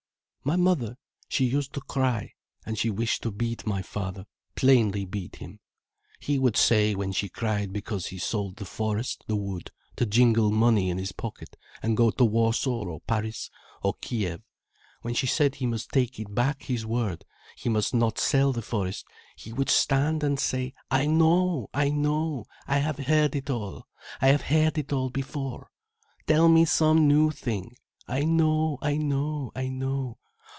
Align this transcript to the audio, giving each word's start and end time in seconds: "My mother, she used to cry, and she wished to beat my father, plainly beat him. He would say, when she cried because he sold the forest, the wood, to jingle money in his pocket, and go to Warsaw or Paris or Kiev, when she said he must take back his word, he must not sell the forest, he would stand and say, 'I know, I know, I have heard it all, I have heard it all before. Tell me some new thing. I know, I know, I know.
"My 0.43 0.55
mother, 0.55 0.97
she 1.29 1.45
used 1.45 1.71
to 1.73 1.81
cry, 1.81 2.33
and 2.65 2.75
she 2.75 2.89
wished 2.89 3.21
to 3.21 3.31
beat 3.31 3.67
my 3.67 3.83
father, 3.83 4.25
plainly 4.55 5.05
beat 5.05 5.35
him. 5.35 5.59
He 6.19 6.39
would 6.39 6.57
say, 6.57 6.95
when 6.95 7.11
she 7.11 7.29
cried 7.29 7.71
because 7.71 8.07
he 8.07 8.17
sold 8.17 8.55
the 8.55 8.65
forest, 8.65 9.23
the 9.27 9.35
wood, 9.35 9.69
to 9.97 10.05
jingle 10.07 10.49
money 10.49 10.89
in 10.89 10.97
his 10.97 11.11
pocket, 11.11 11.55
and 11.83 11.95
go 11.95 12.09
to 12.09 12.25
Warsaw 12.25 12.85
or 12.85 13.01
Paris 13.01 13.51
or 13.83 13.93
Kiev, 14.01 14.41
when 15.03 15.13
she 15.13 15.27
said 15.27 15.53
he 15.55 15.67
must 15.67 15.89
take 15.91 16.19
back 16.33 16.63
his 16.63 16.87
word, 16.87 17.23
he 17.55 17.69
must 17.69 17.93
not 17.93 18.17
sell 18.17 18.51
the 18.51 18.63
forest, 18.63 19.05
he 19.35 19.53
would 19.53 19.69
stand 19.69 20.23
and 20.23 20.39
say, 20.39 20.73
'I 20.89 21.05
know, 21.05 21.69
I 21.71 21.89
know, 21.91 22.45
I 22.65 22.79
have 22.79 22.97
heard 22.97 23.35
it 23.35 23.51
all, 23.51 23.85
I 24.19 24.29
have 24.29 24.41
heard 24.41 24.79
it 24.79 24.91
all 24.91 25.11
before. 25.11 25.69
Tell 26.25 26.49
me 26.49 26.65
some 26.65 27.07
new 27.07 27.29
thing. 27.29 27.75
I 28.07 28.23
know, 28.23 28.79
I 28.81 28.97
know, 28.97 29.51
I 29.55 29.69
know. 29.69 30.17